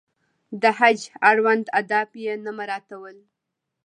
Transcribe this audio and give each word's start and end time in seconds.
د 0.61 0.63
حج 0.77 0.99
اړوند 1.29 1.65
آداب 1.79 2.09
یې 2.23 2.33
نه 2.45 2.51
مراعاتول. 2.57 3.17